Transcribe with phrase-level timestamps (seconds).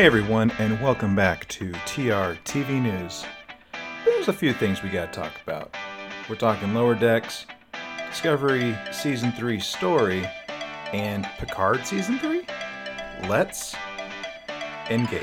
[0.00, 3.26] Hey everyone, and welcome back to TR TV News.
[4.06, 5.76] There's a few things we got to talk about.
[6.26, 7.44] We're talking Lower Decks,
[8.08, 10.26] Discovery Season 3 story,
[10.94, 12.46] and Picard Season 3?
[13.28, 13.76] Let's
[14.88, 15.20] engage.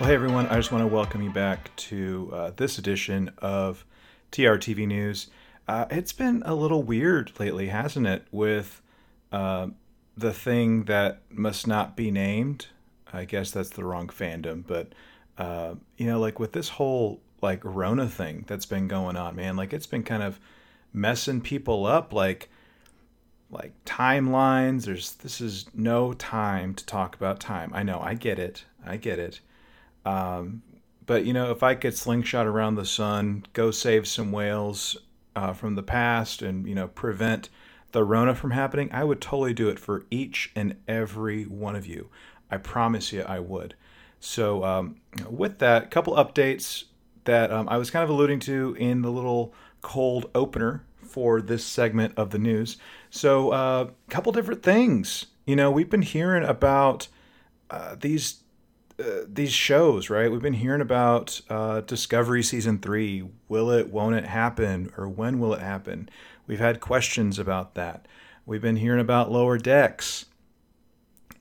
[0.00, 3.84] Well, hey everyone, I just want to welcome you back to uh, this edition of
[4.32, 5.26] TRTV News.
[5.68, 8.80] Uh, it's been a little weird lately, hasn't it, with
[9.30, 9.66] uh,
[10.16, 12.68] the thing that must not be named.
[13.12, 14.94] I guess that's the wrong fandom, but
[15.36, 19.54] uh, you know, like with this whole like Rona thing that's been going on, man,
[19.54, 20.40] like it's been kind of
[20.94, 22.48] messing people up, like
[23.50, 24.86] like timelines.
[24.86, 27.70] There's this is no time to talk about time.
[27.74, 29.40] I know, I get it, I get it
[30.04, 30.62] um,
[31.06, 34.96] but you know, if I could slingshot around the sun, go save some whales
[35.34, 37.48] uh, from the past, and you know, prevent
[37.92, 41.86] the Rona from happening, I would totally do it for each and every one of
[41.86, 42.08] you.
[42.50, 43.74] I promise you, I would.
[44.20, 44.96] So, um,
[45.28, 46.84] with that, a couple updates
[47.24, 51.64] that um, I was kind of alluding to in the little cold opener for this
[51.64, 52.76] segment of the news.
[53.10, 55.26] So, a uh, couple different things.
[55.46, 57.08] You know, we've been hearing about
[57.70, 58.42] uh, these
[59.26, 60.30] these shows, right?
[60.30, 63.28] We've been hearing about uh, Discovery season three.
[63.48, 63.90] Will it?
[63.90, 64.92] Won't it happen?
[64.96, 66.08] Or when will it happen?
[66.46, 68.06] We've had questions about that.
[68.46, 70.26] We've been hearing about lower decks,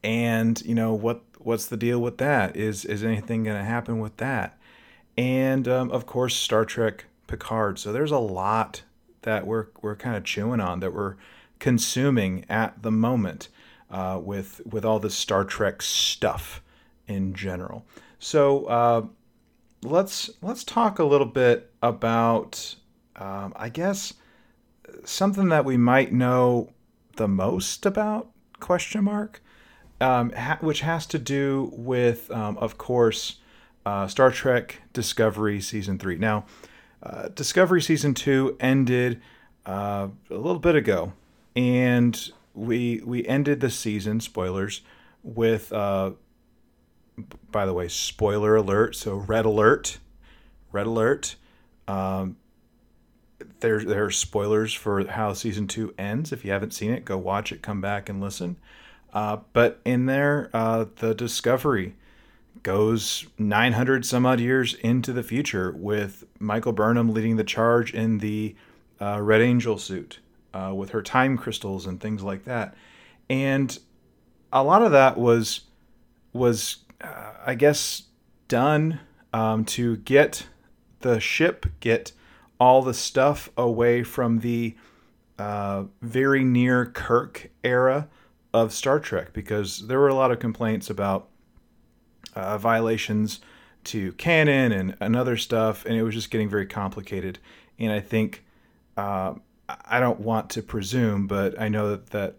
[0.03, 1.23] and you know what?
[1.39, 2.55] What's the deal with that?
[2.55, 4.57] Is is anything going to happen with that?
[5.17, 7.80] And um, of course, Star Trek Picard.
[7.80, 8.83] So there's a lot
[9.23, 11.15] that we're we're kind of chewing on that we're
[11.59, 13.49] consuming at the moment
[13.89, 16.61] uh, with with all this Star Trek stuff
[17.09, 17.85] in general.
[18.19, 19.05] So uh,
[19.83, 22.75] let's let's talk a little bit about,
[23.15, 24.13] um, I guess,
[25.03, 26.71] something that we might know
[27.17, 29.42] the most about question mark,
[29.99, 33.39] um, ha- which has to do with, um, of course,
[33.86, 36.17] uh, Star Trek Discovery season three.
[36.17, 36.45] Now,
[37.02, 39.21] uh, Discovery season two ended
[39.65, 41.14] uh, a little bit ago,
[41.55, 44.20] and we we ended the season.
[44.20, 44.81] Spoilers
[45.23, 46.11] with uh,
[47.52, 48.95] by the way, spoiler alert.
[48.95, 49.99] So red alert,
[50.71, 51.35] red alert.
[51.87, 52.37] Um,
[53.59, 56.31] there, there are spoilers for how season two ends.
[56.31, 57.61] If you haven't seen it, go watch it.
[57.61, 58.58] Come back and listen.
[59.13, 61.95] Uh, but in there, uh, the Discovery
[62.61, 68.19] goes 900 some odd years into the future with Michael Burnham leading the charge in
[68.19, 68.55] the
[69.02, 70.19] uh, Red Angel suit
[70.53, 72.75] uh, with her time crystals and things like that.
[73.29, 73.77] And
[74.52, 75.61] a lot of that was
[76.33, 78.04] was uh, I guess,
[78.48, 78.99] done
[79.33, 80.48] um, to get
[81.02, 82.11] the ship, get
[82.60, 84.76] all the stuff away from the
[85.38, 88.09] uh, very near Kirk era
[88.54, 91.30] of Star Trek because there were a lot of complaints about
[92.36, 93.39] uh, violations
[93.86, 97.39] to canon and, and other stuff, and it was just getting very complicated.
[97.77, 98.43] And I think
[98.98, 99.36] uh,
[99.86, 102.36] I don't want to presume, but I know that, that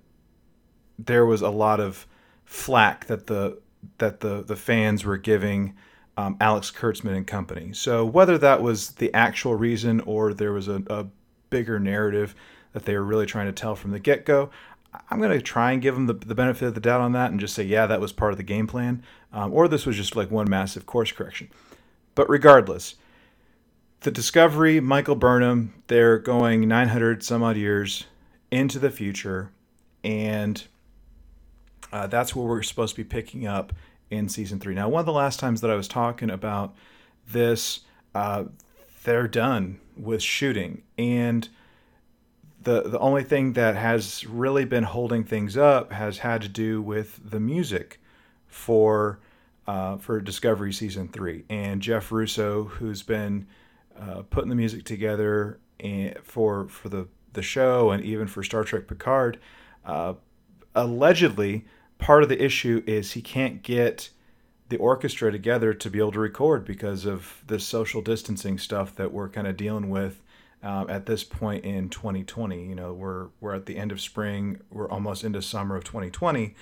[0.99, 2.06] there was a lot of
[2.44, 3.59] flack that the
[3.98, 5.74] that the the fans were giving
[6.16, 7.72] um, Alex Kurtzman and company.
[7.72, 11.06] So whether that was the actual reason or there was a, a
[11.48, 12.34] bigger narrative
[12.72, 14.50] that they were really trying to tell from the get go,
[15.10, 17.30] I'm going to try and give them the, the benefit of the doubt on that
[17.30, 19.02] and just say, yeah, that was part of the game plan,
[19.32, 21.48] um, or this was just like one massive course correction.
[22.14, 22.96] But regardless,
[24.00, 28.06] the Discovery, Michael Burnham, they're going 900 some odd years
[28.50, 29.52] into the future,
[30.02, 30.64] and
[31.92, 33.72] uh, that's where we're supposed to be picking up
[34.10, 34.74] in season three.
[34.74, 36.74] Now, one of the last times that I was talking about
[37.28, 37.80] this,
[38.14, 38.44] uh,
[39.04, 41.48] they're done with shooting, and
[42.62, 46.82] the the only thing that has really been holding things up has had to do
[46.82, 48.00] with the music
[48.46, 49.20] for
[49.66, 53.46] uh, for Discovery season three, and Jeff Russo, who's been
[53.98, 58.64] uh, putting the music together and, for for the the show and even for Star
[58.64, 59.38] Trek Picard,
[59.84, 60.14] uh,
[60.75, 61.64] allegedly
[62.00, 64.11] part of the issue is he can't get
[64.70, 69.12] the orchestra together to be able to record because of the social distancing stuff that
[69.12, 70.23] we're kind of dealing with
[70.62, 72.67] um, at this point in 2020.
[72.69, 76.55] You know, we're we're at the end of spring, we're almost into summer of 2020,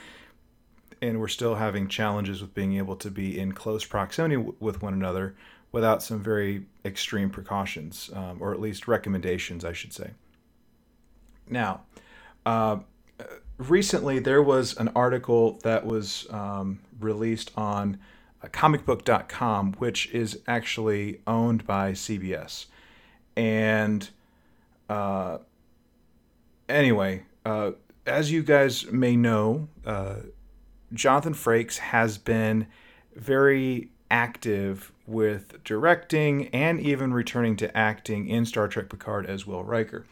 [1.01, 4.83] and we're still having challenges with being able to be in close proximity w- with
[4.83, 5.37] one another
[5.71, 10.13] without some very extreme precautions, um, or at least recommendations, I should say.
[11.47, 11.83] Now.
[12.47, 12.79] Uh,
[13.59, 17.99] recently there was an article that was um, released on
[18.43, 22.67] uh, comicbook.com, which is actually owned by CBS.
[23.37, 24.09] And
[24.89, 25.39] uh,
[26.69, 27.73] anyway, uh,
[28.07, 30.17] as you guys may know, uh,
[30.93, 32.67] Jonathan Frakes has been
[33.15, 39.65] very active with directing and even returning to acting in Star Trek Picard as Will
[39.65, 40.07] Riker.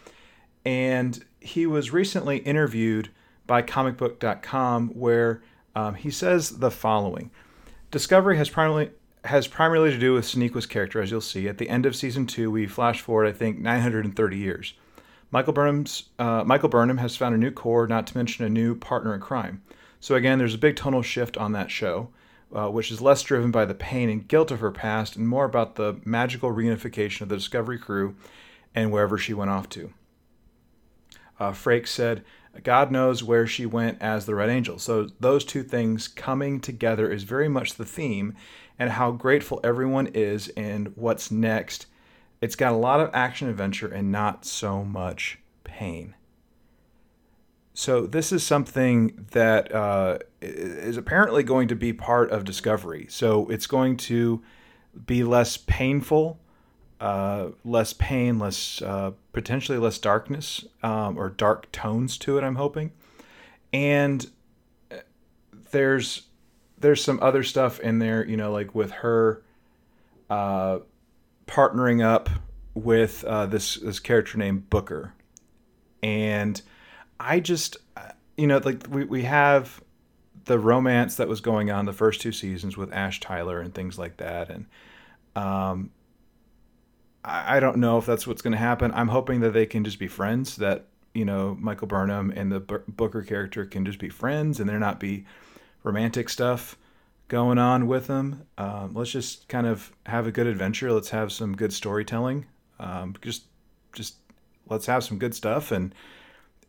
[0.64, 3.10] And he was recently interviewed
[3.46, 5.42] by comicbook.com where
[5.74, 7.30] um, he says the following
[7.90, 8.90] Discovery has primarily
[9.24, 11.48] has primarily to do with Sonequa's character, as you'll see.
[11.48, 14.74] At the end of season two, we flash forward, I think, 930 years.
[15.30, 18.74] Michael Burnham's uh, Michael Burnham has found a new core, not to mention a new
[18.74, 19.62] partner in crime.
[20.00, 22.10] So again, there's a big tonal shift on that show,
[22.54, 25.44] uh, which is less driven by the pain and guilt of her past and more
[25.44, 28.14] about the magical reunification of the Discovery crew
[28.74, 29.92] and wherever she went off to.
[31.40, 32.24] Uh, Frakes said,
[32.64, 34.78] God knows where she went as the Red Angel.
[34.78, 38.34] So those two things coming together is very much the theme,
[38.78, 41.86] and how grateful everyone is and what's next
[42.40, 46.14] it's got a lot of action adventure and not so much pain.
[47.74, 53.06] So this is something that uh, is apparently going to be part of Discovery.
[53.10, 54.42] So it's going to
[55.06, 56.38] be less painful,
[57.00, 62.44] uh, less pain, less uh, potentially less darkness um, or dark tones to it.
[62.44, 62.92] I'm hoping,
[63.72, 64.26] and
[64.90, 64.96] uh,
[65.70, 66.22] there's
[66.78, 69.42] there's some other stuff in there, you know, like with her
[70.30, 70.78] uh,
[71.46, 72.30] partnering up
[72.74, 75.12] with uh, this this character named Booker,
[76.02, 76.60] and
[77.20, 77.76] I just
[78.36, 79.82] you know like we we have
[80.46, 83.98] the romance that was going on the first two seasons with Ash Tyler and things
[83.98, 84.66] like that, and
[85.34, 85.90] um,
[87.28, 88.92] I don't know if that's what's going to happen.
[88.94, 90.56] I'm hoping that they can just be friends.
[90.56, 94.78] That you know Michael Burnham and the Booker character can just be friends, and there
[94.78, 95.24] not be
[95.82, 96.76] romantic stuff
[97.28, 98.46] going on with them.
[98.58, 100.92] Um, let's just kind of have a good adventure.
[100.92, 102.46] Let's have some good storytelling.
[102.78, 103.44] Um, just,
[103.92, 104.16] just
[104.68, 105.72] let's have some good stuff.
[105.72, 105.94] And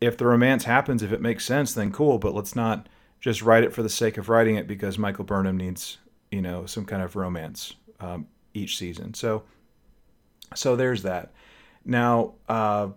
[0.00, 2.18] if the romance happens, if it makes sense, then cool.
[2.18, 2.88] But let's not
[3.20, 5.98] just write it for the sake of writing it because Michael Burnham needs,
[6.30, 9.14] you know, some kind of romance um, each season.
[9.14, 9.44] So,
[10.54, 11.32] so there's that.
[11.84, 12.88] Now, uh,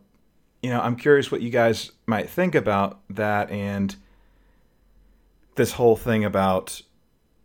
[0.62, 3.96] you know, I'm curious what you guys might think about that and
[5.56, 6.82] this whole thing about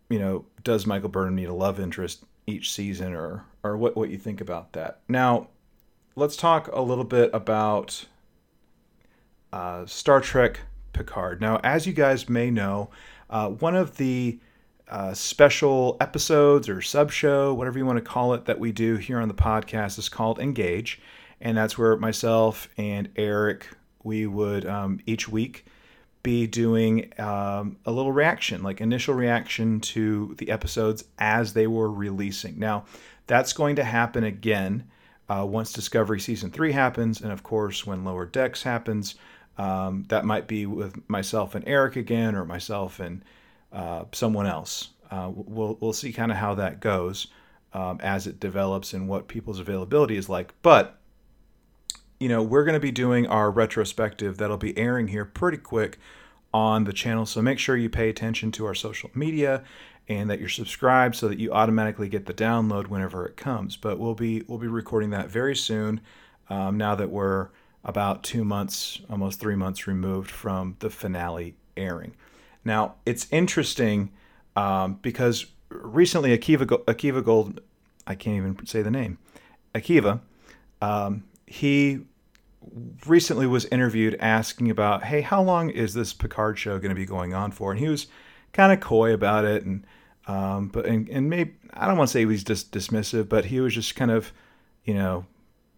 [0.09, 4.09] you know, does Michael Burnham need a love interest each season, or or what what
[4.09, 5.01] you think about that?
[5.07, 5.49] Now,
[6.15, 8.05] let's talk a little bit about
[9.51, 10.61] uh, Star Trek
[10.93, 11.41] Picard.
[11.41, 12.89] Now, as you guys may know,
[13.29, 14.39] uh, one of the
[14.89, 18.95] uh, special episodes or sub show, whatever you want to call it, that we do
[18.95, 21.01] here on the podcast is called Engage,
[21.41, 23.67] and that's where myself and Eric
[24.03, 25.65] we would um, each week
[26.23, 31.91] be doing um, a little reaction, like initial reaction to the episodes as they were
[31.91, 32.57] releasing.
[32.57, 32.85] Now,
[33.27, 34.89] that's going to happen again
[35.29, 39.15] uh, once Discovery Season 3 happens, and of course, when Lower Decks happens.
[39.57, 43.23] Um, that might be with myself and Eric again, or myself and
[43.71, 44.89] uh, someone else.
[45.09, 47.27] Uh, we'll, we'll see kind of how that goes
[47.73, 50.53] um, as it develops and what people's availability is like.
[50.61, 50.99] But
[52.19, 55.99] you know, we're going to be doing our retrospective that'll be airing here pretty quick
[56.53, 57.25] on the channel.
[57.25, 59.63] So make sure you pay attention to our social media
[60.07, 63.77] and that you're subscribed so that you automatically get the download whenever it comes.
[63.77, 66.01] But we'll be we'll be recording that very soon.
[66.49, 67.49] Um, now that we're
[67.83, 72.15] about two months, almost three months removed from the finale airing.
[72.67, 74.11] Now it's interesting
[74.55, 77.61] um, because recently Akiva Akiva Gold,
[78.05, 79.17] I can't even say the name,
[79.73, 80.19] Akiva,
[80.81, 82.01] um, he
[83.05, 87.05] recently was interviewed asking about, hey, how long is this Picard show going to be
[87.05, 87.71] going on for?
[87.71, 88.07] And he was
[88.51, 89.85] kind of coy about it, and
[90.27, 93.45] um, but and, and maybe I don't want to say he was just dismissive, but
[93.45, 94.33] he was just kind of,
[94.83, 95.25] you know,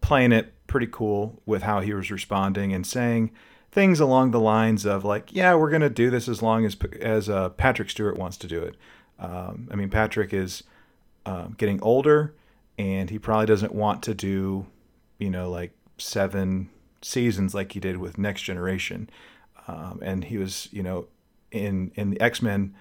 [0.00, 3.30] playing it pretty cool with how he was responding and saying
[3.72, 6.76] things along the lines of like, yeah, we're going to do this as long as
[7.00, 8.76] as uh, Patrick Stewart wants to do it.
[9.18, 10.62] Um, I mean, Patrick is
[11.26, 12.34] um, getting older,
[12.78, 14.66] and he probably doesn't want to do,
[15.18, 16.70] you know, like seven
[17.02, 19.08] seasons like he did with Next Generation,
[19.68, 21.06] um, and he was you know
[21.50, 22.74] in in the X Men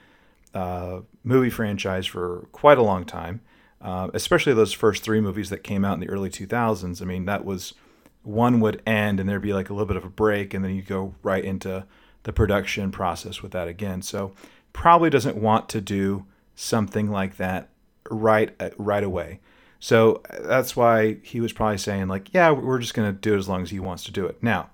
[0.54, 3.42] uh, movie franchise for quite a long time,
[3.82, 7.02] uh, especially those first three movies that came out in the early 2000s.
[7.02, 7.74] I mean, that was
[8.24, 10.76] one would end and there'd be like a little bit of a break, and then
[10.76, 11.86] you go right into
[12.24, 14.02] the production process with that again.
[14.02, 14.34] So
[14.74, 17.70] probably doesn't want to do something like that
[18.10, 19.40] right uh, right away.
[19.80, 23.38] So that's why he was probably saying, like, yeah, we're just going to do it
[23.38, 24.44] as long as he wants to do it.
[24.44, 24.70] Now,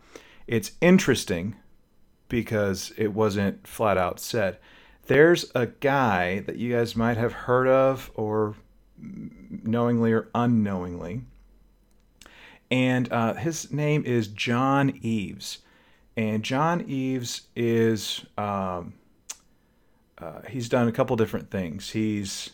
[0.47, 1.55] it's interesting
[2.27, 4.57] because it wasn't flat out said
[5.05, 8.55] there's a guy that you guys might have heard of or
[8.97, 11.21] knowingly or unknowingly.
[12.71, 15.59] And uh, his name is John Eaves.
[16.17, 18.93] And John Eaves is, um,
[20.17, 21.91] uh, he's done a couple different things.
[21.91, 22.51] He's,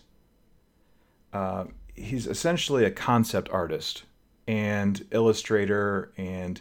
[1.31, 1.65] uh,
[1.95, 4.03] he's essentially a concept artist
[4.47, 6.59] and illustrator and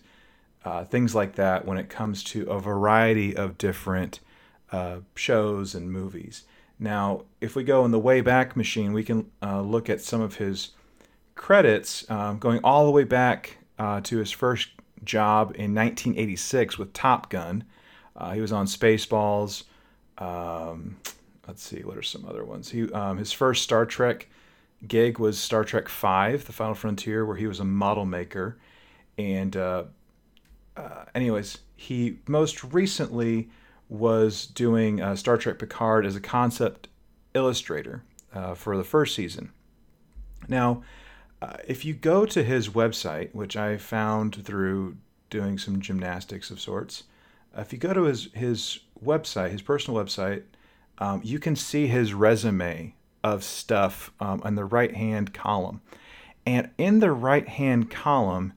[0.64, 4.20] uh, things like that when it comes to a variety of different
[4.70, 6.44] uh, shows and movies.
[6.78, 10.36] Now, if we go in the Wayback Machine, we can uh, look at some of
[10.36, 10.70] his
[11.40, 14.68] credits um, going all the way back uh, to his first
[15.04, 17.64] job in 1986 with Top Gun.
[18.14, 19.62] Uh, he was on Spaceballs.
[20.18, 20.98] Um,
[21.48, 22.68] let's see, what are some other ones?
[22.68, 24.28] He um, his first Star Trek
[24.86, 28.58] gig was Star Trek Five: The Final Frontier, where he was a model maker.
[29.16, 29.84] And uh,
[30.76, 33.48] uh, anyways, he most recently
[33.88, 36.88] was doing uh, Star Trek Picard as a concept
[37.32, 38.02] illustrator
[38.34, 39.52] uh, for the first season.
[40.46, 40.82] Now,
[41.42, 44.96] uh, if you go to his website, which I found through
[45.30, 47.04] doing some gymnastics of sorts,
[47.56, 50.42] uh, if you go to his, his website, his personal website,
[50.98, 52.94] um, you can see his resume
[53.24, 55.80] of stuff um, on the right hand column.
[56.44, 58.52] And in the right hand column,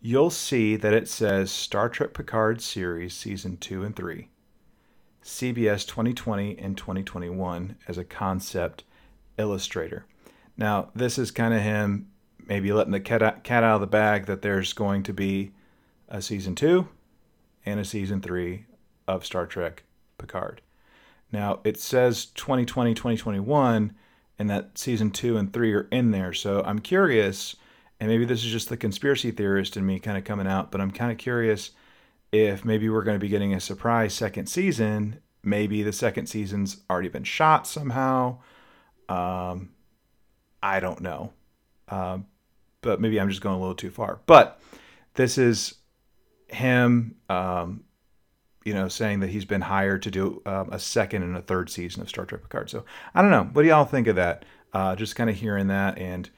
[0.00, 4.28] you'll see that it says Star Trek Picard series season 2 and 3.
[5.22, 8.84] CBS 2020 and 2021 as a concept
[9.38, 10.04] illustrator.
[10.56, 12.08] Now, this is kind of him
[12.52, 15.52] maybe letting the cat out, cat out of the bag that there's going to be
[16.10, 16.86] a season two
[17.64, 18.66] and a season three
[19.08, 19.84] of Star Trek
[20.18, 20.60] Picard.
[21.32, 23.94] Now, it says 2020, 2021,
[24.38, 26.34] and that season two and three are in there.
[26.34, 27.56] So I'm curious,
[27.98, 30.82] and maybe this is just the conspiracy theorist in me kind of coming out, but
[30.82, 31.70] I'm kind of curious
[32.32, 35.20] if maybe we're going to be getting a surprise second season.
[35.42, 38.40] Maybe the second season's already been shot somehow.
[39.08, 39.70] Um,
[40.62, 41.32] I don't know.
[41.88, 42.18] Uh,
[42.82, 44.20] but maybe I'm just going a little too far.
[44.26, 44.60] But
[45.14, 45.74] this is
[46.48, 47.84] him, um,
[48.64, 51.70] you know, saying that he's been hired to do um, a second and a third
[51.70, 52.70] season of Star Trek Picard.
[52.70, 52.84] So
[53.14, 53.48] I don't know.
[53.52, 54.44] What do y'all think of that?
[54.72, 56.28] Uh, just kind of hearing that and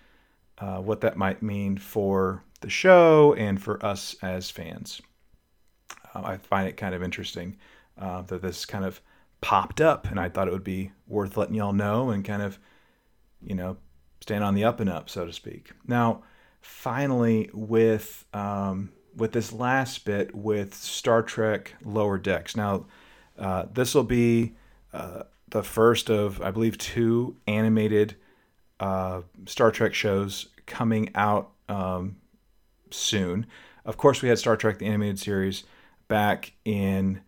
[0.58, 5.00] uh, what that might mean for the show and for us as fans.
[6.14, 7.56] Uh, I find it kind of interesting
[7.98, 9.00] uh, that this kind of
[9.40, 12.58] popped up, and I thought it would be worth letting y'all know and kind of,
[13.42, 13.76] you know,
[14.20, 15.70] stand on the up and up, so to speak.
[15.86, 16.22] Now,
[16.64, 22.56] finally, with um, with this last bit with Star Trek Lower Decks.
[22.56, 22.86] Now,
[23.38, 24.54] uh, this will be
[24.92, 28.16] uh, the first of, I believe, two animated
[28.80, 32.16] uh, Star Trek shows coming out um,
[32.90, 33.46] soon.
[33.84, 35.64] Of course, we had Star Trek the animated series
[36.08, 37.20] back in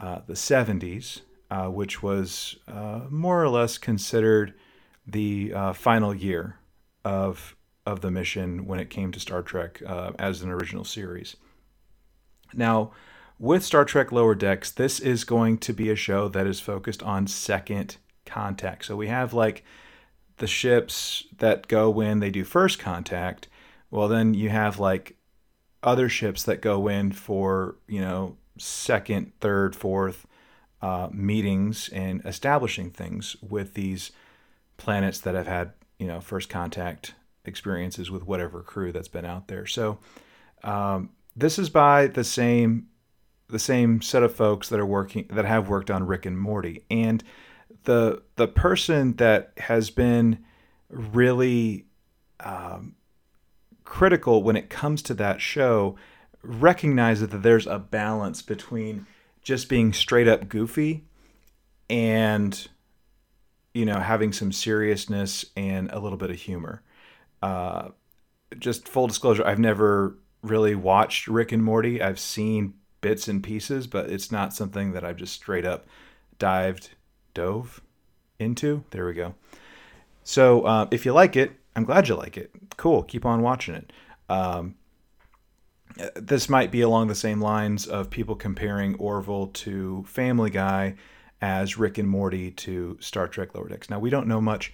[0.00, 1.20] uh, the 70s,
[1.50, 4.54] uh, which was uh, more or less considered
[5.06, 6.58] the final year
[7.04, 7.54] of
[7.86, 11.36] of the mission when it came to Star Trek uh, as an original series.
[12.52, 12.92] Now,
[13.38, 17.02] with Star Trek Lower Decks, this is going to be a show that is focused
[17.02, 18.86] on second contact.
[18.86, 19.64] So we have like
[20.36, 23.48] the ships that go when they do first contact.
[23.90, 25.16] Well, then you have like
[25.82, 30.26] other ships that go in for you know second, third, fourth
[30.80, 34.12] uh, meetings and establishing things with these
[34.76, 37.14] planets that have had you know first contact
[37.44, 39.66] experiences with whatever crew that's been out there.
[39.66, 39.98] So
[40.62, 42.88] um, this is by the same
[43.48, 46.84] the same set of folks that are working that have worked on Rick and Morty,
[46.90, 47.22] and
[47.84, 50.44] the the person that has been
[50.88, 51.86] really
[52.40, 52.94] um,
[53.84, 55.96] critical when it comes to that show
[56.42, 59.06] recognizes that there's a balance between
[59.42, 61.04] just being straight up goofy
[61.90, 62.68] and
[63.72, 66.82] you know having some seriousness and a little bit of humor
[67.42, 67.88] uh,
[68.58, 72.02] just full disclosure i've never really watched rick and morty.
[72.02, 75.86] I've seen bits and pieces but it's not something that i've just straight up
[76.38, 76.90] dived
[77.32, 77.80] dove
[78.38, 78.84] into.
[78.90, 79.34] There we go.
[80.22, 82.50] So uh, if you like it i'm glad you like it.
[82.76, 83.02] Cool.
[83.02, 83.92] Keep on watching it.
[84.28, 84.76] Um,
[86.16, 90.96] this might be along the same lines of people comparing Orville to Family Guy
[91.40, 93.90] as Rick and Morty to Star Trek Lower Decks.
[93.90, 94.72] Now we don't know much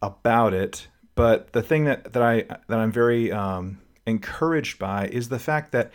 [0.00, 5.28] about it, but the thing that, that I that I'm very um, encouraged by is
[5.28, 5.92] the fact that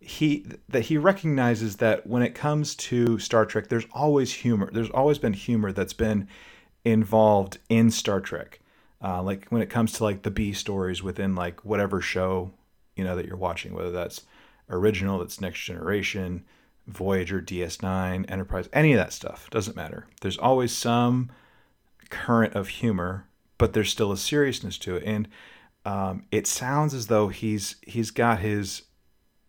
[0.00, 4.70] he that he recognizes that when it comes to Star Trek, there's always humor.
[4.72, 6.28] There's always been humor that's been
[6.84, 8.60] involved in Star Trek.
[9.02, 12.52] Uh, like when it comes to like the B stories within like whatever show
[12.96, 14.22] you know that you're watching, whether that's
[14.70, 16.44] original, that's next generation,
[16.86, 19.48] Voyager, DS9, Enterprise, any of that stuff.
[19.50, 20.06] Doesn't matter.
[20.20, 21.30] There's always some
[22.10, 23.26] current of humor,
[23.64, 25.04] but there's still a seriousness to it.
[25.06, 25.26] And
[25.86, 28.82] um, it sounds as though he's he's got his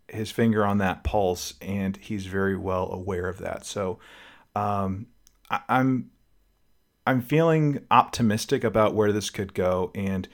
[0.07, 3.65] his finger on that pulse, and he's very well aware of that.
[3.65, 3.99] So
[4.55, 5.07] um,
[5.49, 6.11] I, I'm
[7.05, 10.29] I'm feeling optimistic about where this could go, and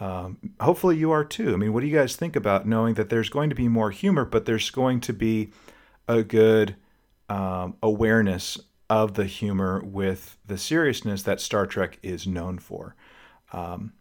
[0.00, 1.52] um, hopefully you are too.
[1.52, 3.90] I mean, what do you guys think about knowing that there's going to be more
[3.90, 5.52] humor, but there's going to be
[6.08, 6.74] a good
[7.28, 8.58] um, awareness
[8.88, 12.96] of the humor with the seriousness that Star Trek is known for.
[13.52, 13.92] Um,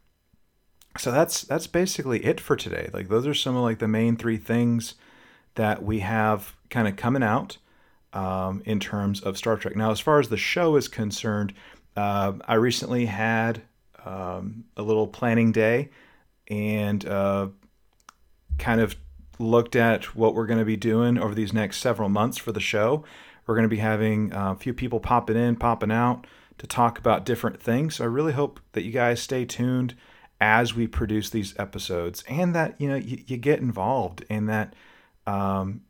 [0.98, 2.90] so that's that's basically it for today.
[2.94, 4.96] Like those are some of like the main three things
[5.56, 7.58] that we have kind of coming out
[8.14, 9.76] um, in terms of Star Trek.
[9.76, 11.54] Now, as far as the show is concerned,
[11.96, 13.62] uh, I recently had
[14.06, 15.90] um, a little planning day
[16.48, 17.50] and uh,
[18.58, 18.96] kind of
[19.38, 22.60] looked at what we're going to be doing over these next several months for the
[22.60, 23.04] show.
[23.46, 26.26] We're going to be having uh, a few people popping in, popping out
[26.60, 27.96] to talk about different things.
[27.96, 29.96] So I really hope that you guys stay tuned
[30.40, 34.74] as we produce these episodes and that you know you, you get involved and that
[35.28, 35.82] um,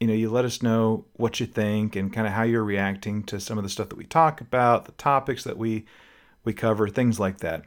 [0.00, 3.22] you know you let us know what you think and kind of how you're reacting
[3.22, 5.86] to some of the stuff that we talk about the topics that we
[6.44, 7.64] we cover things like that.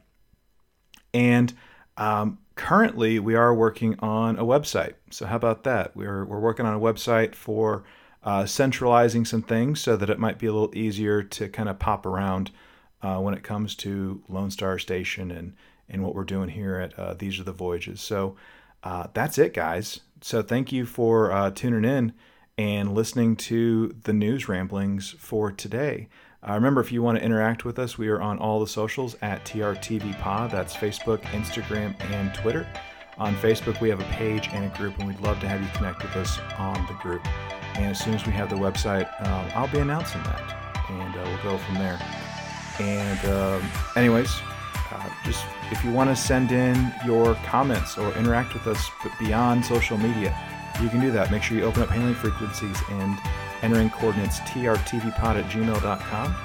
[1.14, 1.54] And
[1.98, 4.94] um, currently we are working on a website.
[5.10, 5.96] So how about that?
[5.96, 7.84] We're, we're working on a website for
[8.24, 11.80] uh, centralizing some things so that it might be a little easier to kind of
[11.80, 12.52] pop around
[13.02, 15.54] uh, when it comes to lone star station and
[15.90, 18.36] and what we're doing here at uh, these are the voyages so
[18.84, 22.14] uh, that's it guys so thank you for uh, tuning in
[22.58, 26.08] and listening to the news ramblings for today.
[26.48, 29.16] Uh, remember, if you want to interact with us, we are on all the socials
[29.22, 30.52] at TRTV.
[30.52, 32.68] That's Facebook, Instagram, and Twitter.
[33.18, 35.68] On Facebook, we have a page and a group, and we'd love to have you
[35.74, 37.26] connect with us on the group.
[37.76, 40.42] And as soon as we have the website, um, I'll be announcing that,
[40.90, 42.00] and uh, we'll go from there.
[42.80, 44.32] And, um, anyways,
[44.92, 49.66] uh, just if you want to send in your comments or interact with us beyond
[49.66, 50.38] social media,
[50.82, 51.32] you can do that.
[51.32, 53.18] Make sure you open up hailing frequencies and
[53.62, 56.36] enter in coordinates trtvpod at gmail.com.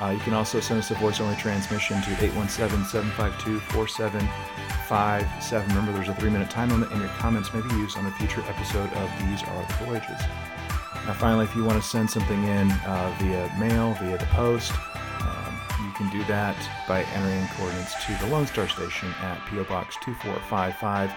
[0.00, 5.68] Uh, you can also send us a voice only transmission to 817 752 4757.
[5.68, 8.12] Remember, there's a three minute time limit, and your comments may be used on a
[8.12, 10.20] future episode of These Are the Voyages.
[11.06, 14.72] Now, finally, if you want to send something in uh, via mail, via the post,
[15.82, 16.56] you can do that
[16.88, 19.64] by entering coordinates to the Lone Star Station at P.O.
[19.64, 21.10] Box 2455,